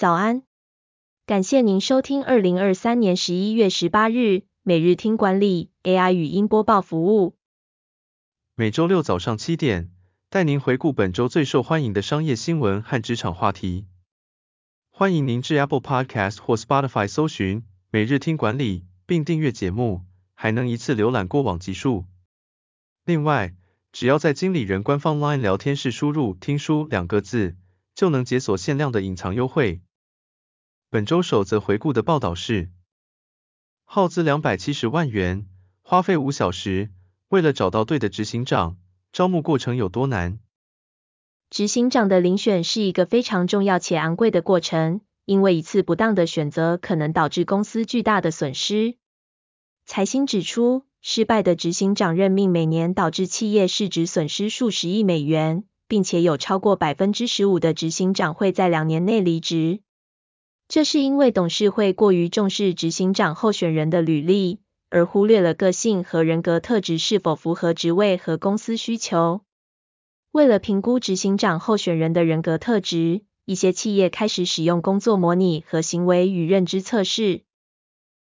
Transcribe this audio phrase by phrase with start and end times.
[0.00, 0.44] 早安，
[1.26, 7.36] 感谢您收听二零二三年十一月十八日每日听管理 AI 语音播报服务。
[8.54, 9.90] 每周六早上七点，
[10.30, 13.84] 带您回顾本周最受欢迎的商业新闻和职场话题。
[14.88, 22.06] 欢迎您至 Apple Podcast 或 Spotify 搜寻每日听管理，并订阅节目，还能一次浏览过往集数。
[23.04, 23.54] 另外，
[23.92, 27.58] 只要在经理人官方 LINE 聊天室输入“听书”两个字，
[27.94, 29.82] 就能解锁限量的隐藏优惠。
[30.92, 32.68] 本周首则回顾的报道是，
[33.84, 35.46] 耗资两百七十万元，
[35.82, 36.90] 花费五小时，
[37.28, 38.76] 为了找到对的执行长，
[39.12, 40.40] 招募过程有多难？
[41.48, 48.96] 执行长的遴选是一个非常重要且昂贵的过程，因为一次不当的选择可能导致公司巨大的损失。
[49.86, 59.82] 财新指出，失败的执行长任命每年导致企业市值损失数十亿美元，并且有超过百分之十五的执行长会在两年内离职。
[60.70, 69.40] 这是因为董事会过于重视执行长候选人的履历，而忽略了个性和人格特质是否符合职位和公司需求。
[70.30, 77.42] 为了评估执行长候选人的人格特质，一些企业开始使用工作模拟和行为与认知测试。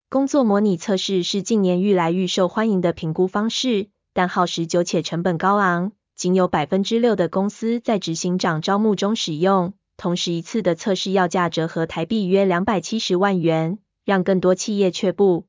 [0.10, 9.74] 工作模拟测试是近年愈来愈受欢迎的评估方式，但耗时久且成本高昂，仅有百分之六的公司在执行长招募中使用。
[9.98, 15.48] 同时，一次的测试要价折合台币约两百七十万元，让更多企业却步。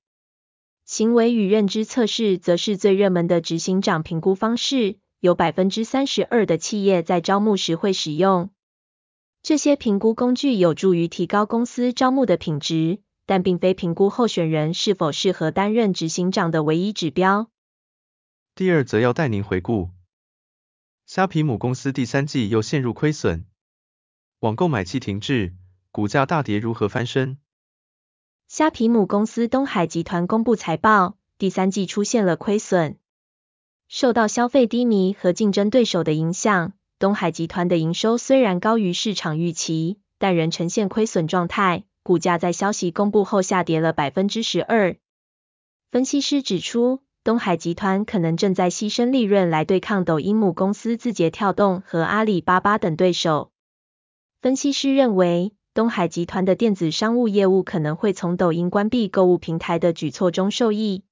[0.86, 8.48] 行为与认知测试则是最热门的执行长评估方式，有百分之三十二的企业在招募时会使用。
[9.42, 17.50] 这些评估工具有助于提高公司招募的品质，但并非评估候选人是否适合担任执行长的唯一指标。
[18.54, 19.90] 第二则要带您回顾，
[21.04, 23.44] 虾皮母公司第三季又陷入亏损。
[24.40, 25.52] 网购买气停滞，
[25.90, 27.38] 股价大跌，如何翻身？
[28.46, 32.98] 虾皮母公司东海集团公布财报，第三季出现了亏损。
[33.88, 44.96] 受到消费低迷和竞争对手的影响，东海集团的营收虽然高于市场预期，但仍呈现亏损状态，股价在消息公布后下跌了百分之十二。
[45.90, 53.50] 分析师指出，东海集团可能正在牺牲利润来对抗抖音母公司字节跳动和阿里巴巴等对手。
[54.40, 61.02] 分析师认为，东海集团的电子商务业务可能会从抖音关闭购物平台的举措中受益。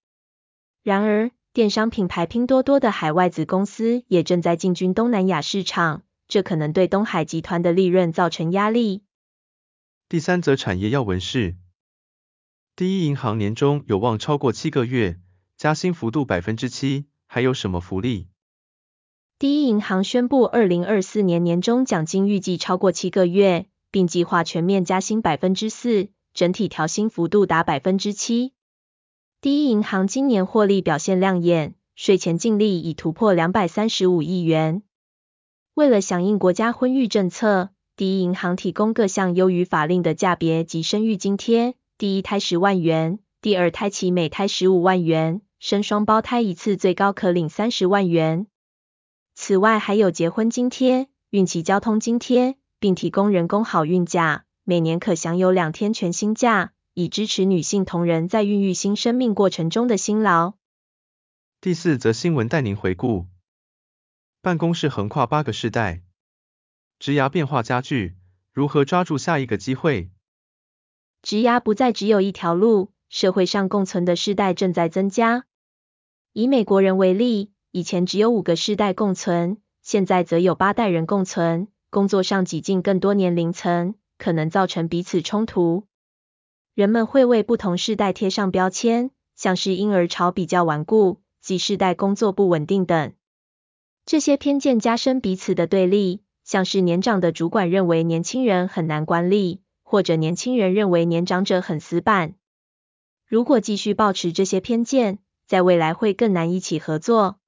[0.84, 9.02] 然而，电商品牌拼多多的海外子公司也正在进军东南亚市场，这可能对东海集团的利润造成压力。
[10.08, 11.56] 第三则产业要闻是，
[12.76, 15.18] 第一银行年终有望超过七个月，
[15.56, 18.28] 加薪幅度百分之七，还有什么福利？
[19.46, 28.54] 第一银行宣布，二零二四年年终奖金预计超过七个月，并计划全面加薪百分之四，整体调薪幅度达百分之七。
[29.40, 34.82] 第一银行今年获利表现亮眼，税前净利已突破两百三十五亿元。
[35.74, 48.48] 为了响应国家婚育政策，第一银行提供各项优于法令的价别及生育津贴：第一胎十万元，第二胎起每胎十五万元，生双胞胎一次最高可领三十万元。
[49.38, 60.54] 此外，还有结婚津贴、孕期交通津贴，并提供人工好孕假，每年可享有两天全薪假，以支持女性同仁在孕育新生命过程中的辛劳。
[61.60, 63.26] 第四则新闻带您回顾：
[64.40, 66.02] 办公室横跨八个世代，
[66.98, 68.16] 职涯变化加剧，
[68.54, 70.10] 如何抓住下一个机会？
[71.20, 75.44] 职涯不再只有一条路，社会上共存的世代正在增加。
[76.32, 77.52] 以美国人为例。
[77.76, 81.68] 以前只有五个世代共存，现在则有八代人共存。
[81.90, 85.84] 工作上挤进更多年龄层，可能造成彼此冲突。
[86.72, 93.12] 人们会为不同世代贴上标签，像是婴儿潮比较顽固、即世代工作不稳定等。
[94.06, 102.36] 这些偏见加深彼此的对立，像是年长的主管认为年轻人很难管理，或者年轻人认为年长者很死板。
[103.26, 107.38] 如果继续抱持这些偏见，在未来会更难一起合作。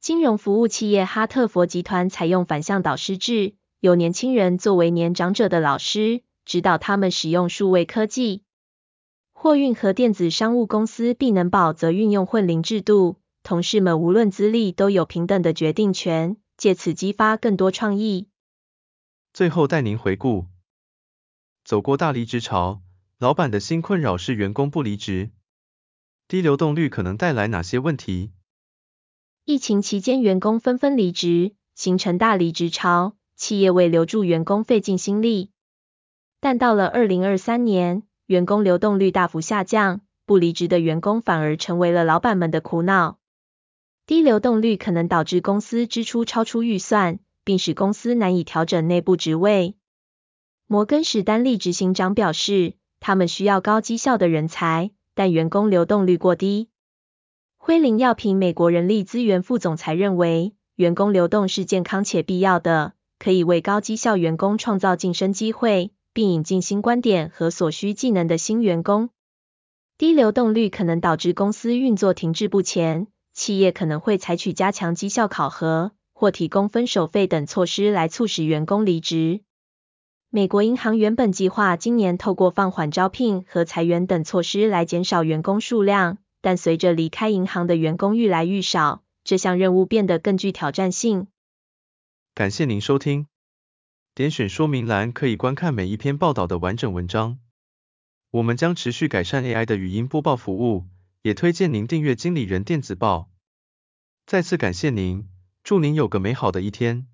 [0.00, 8.42] 金融服务企业哈特佛集团采用反向导师制，由年轻人作为年长者的老师，指导他们使用数位科技。
[9.34, 18.28] 货运和电子商务公司必能保则运用混龄制度，同事们无论资历都有平等的决定权，借此激发更多创意。
[19.34, 20.46] 最后带您回顾，
[21.62, 22.80] 走过大离职潮，
[23.18, 25.30] 老板的新困扰是员工不离职，
[26.26, 28.32] 低流动率可能带来哪些问题？
[29.50, 35.50] 疫情期间，员工纷纷离职，形成大离职潮，企业为留住员工费尽心力。
[36.38, 43.18] 但到了二零二三年，员工流动率大幅下降，不离职的员工反而成为了老板们的苦恼。
[44.06, 49.74] 低流动率可能导致公司支出超出预算，并使公司难以调整内部职位。
[50.68, 56.68] 摩根士丹利执行长表示，他们需要高绩效的人才，但员工流动率过低。
[57.62, 69.10] 辉林药品美国人力资源副总裁认为，员工流动是健康且必要的，可以为高绩效员工创造晋升机会，并引进新观点和所需技能的新员工。
[69.98, 79.42] 低流动率可能导致公司运作停滞不前，企业可能会采取加强绩效考核或提供分手费等措施来促使员工离职。
[80.30, 91.26] 美国银行原本计划今年透过放缓招聘和裁员等措施来减少员工数量，但随着离开银行的员工愈来愈少，这项任务变得更具挑战性。
[92.34, 93.26] 感谢您收听，
[94.14, 97.38] 点选说明栏可以观看每一篇报道的完整文章。
[98.30, 100.86] 我们将持续改善 AI 的语音播报服务，
[101.22, 103.28] 也推荐您订阅经理人电子报。
[104.26, 105.28] 再次感谢您，
[105.64, 107.08] 祝您有个美好的一天。